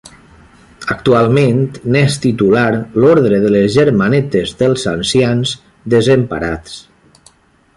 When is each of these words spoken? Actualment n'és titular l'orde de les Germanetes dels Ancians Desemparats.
Actualment 0.93 1.59
n'és 1.95 2.15
titular 2.23 2.63
l'orde 3.03 3.41
de 3.45 3.51
les 3.57 3.69
Germanetes 3.75 4.55
dels 4.63 4.87
Ancians 4.95 5.53
Desemparats. 5.97 6.81